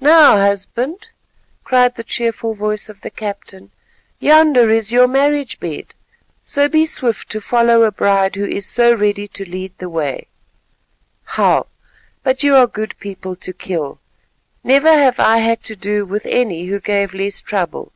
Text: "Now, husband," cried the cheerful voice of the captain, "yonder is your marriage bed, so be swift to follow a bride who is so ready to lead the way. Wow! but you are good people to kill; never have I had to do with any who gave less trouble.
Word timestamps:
"Now, 0.00 0.36
husband," 0.36 1.08
cried 1.64 1.96
the 1.96 2.04
cheerful 2.04 2.54
voice 2.54 2.88
of 2.88 3.00
the 3.00 3.10
captain, 3.10 3.72
"yonder 4.20 4.70
is 4.70 4.92
your 4.92 5.08
marriage 5.08 5.58
bed, 5.58 5.94
so 6.44 6.68
be 6.68 6.86
swift 6.86 7.28
to 7.30 7.40
follow 7.40 7.82
a 7.82 7.90
bride 7.90 8.36
who 8.36 8.44
is 8.46 8.66
so 8.66 8.94
ready 8.94 9.26
to 9.26 9.44
lead 9.50 9.76
the 9.78 9.88
way. 9.90 10.28
Wow! 11.36 11.66
but 12.22 12.44
you 12.44 12.54
are 12.54 12.68
good 12.68 12.96
people 13.00 13.34
to 13.34 13.52
kill; 13.52 13.98
never 14.62 14.92
have 14.96 15.18
I 15.18 15.38
had 15.38 15.64
to 15.64 15.74
do 15.74 16.04
with 16.04 16.24
any 16.26 16.66
who 16.66 16.78
gave 16.78 17.12
less 17.12 17.42
trouble. 17.42 17.90